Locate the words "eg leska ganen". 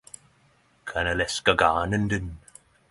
1.11-2.05